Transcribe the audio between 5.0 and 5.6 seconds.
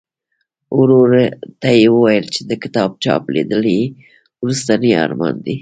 ارمان دی.